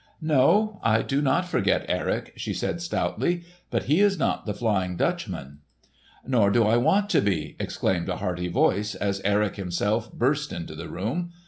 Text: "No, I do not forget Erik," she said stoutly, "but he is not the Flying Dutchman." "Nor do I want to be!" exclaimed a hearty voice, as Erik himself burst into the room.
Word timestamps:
"No, 0.23 0.79
I 0.81 1.03
do 1.03 1.21
not 1.21 1.47
forget 1.47 1.85
Erik," 1.87 2.33
she 2.35 2.55
said 2.55 2.81
stoutly, 2.81 3.43
"but 3.69 3.83
he 3.83 3.99
is 3.99 4.17
not 4.17 4.47
the 4.47 4.53
Flying 4.55 4.95
Dutchman." 4.97 5.59
"Nor 6.25 6.49
do 6.49 6.63
I 6.65 6.75
want 6.75 7.07
to 7.11 7.21
be!" 7.21 7.55
exclaimed 7.59 8.09
a 8.09 8.17
hearty 8.17 8.47
voice, 8.47 8.95
as 8.95 9.21
Erik 9.23 9.57
himself 9.57 10.11
burst 10.11 10.51
into 10.51 10.73
the 10.73 10.89
room. 10.89 11.33